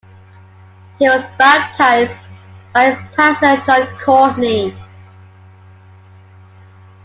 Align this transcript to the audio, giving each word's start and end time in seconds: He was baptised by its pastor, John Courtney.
He 0.97 1.07
was 1.07 1.23
baptised 1.37 2.17
by 2.73 2.85
its 2.89 3.03
pastor, 3.15 3.61
John 3.67 3.85
Courtney. 3.99 4.75